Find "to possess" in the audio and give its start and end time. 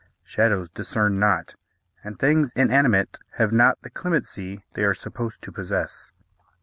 5.43-6.09